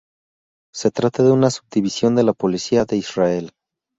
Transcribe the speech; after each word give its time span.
Se 0.73 0.89
trata 0.89 1.21
de 1.21 1.29
una 1.31 1.51
subdivisión 1.51 2.15
de 2.15 2.23
la 2.23 2.33
Policía 2.33 2.85
de 2.85 2.97
Israel. 2.97 3.51